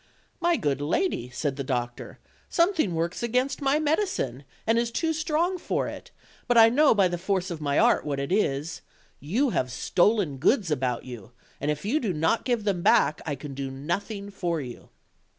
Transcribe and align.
"My 0.39 0.57
good 0.57 0.81
lady," 0.81 1.29
said 1.29 1.57
the 1.57 1.63
doctor, 1.63 2.17
"something 2.49 2.95
works 2.95 3.21
against 3.21 3.61
my 3.61 3.77
medicine, 3.77 4.45
and 4.65 4.79
is 4.79 4.89
too 4.89 5.13
strong 5.13 5.59
for 5.59 5.87
it; 5.87 6.09
but 6.47 6.57
I 6.57 6.69
know 6.69 6.95
by 6.95 7.07
the 7.07 7.19
force 7.19 7.51
of 7.51 7.61
my 7.61 7.77
art 7.77 8.03
what 8.03 8.19
it 8.19 8.31
is; 8.31 8.81
you 9.19 9.51
have 9.51 9.71
stolen 9.71 10.37
goods 10.39 10.71
about 10.71 11.05
you, 11.05 11.33
and 11.59 11.69
if 11.69 11.85
you 11.85 11.99
do 11.99 12.13
not 12.13 12.45
give 12.45 12.63
them 12.63 12.81
back, 12.81 13.21
I 13.27 13.35
can 13.35 13.53
do 13.53 13.69
nothing 13.69 14.31
for 14.31 14.59
you." 14.59 14.89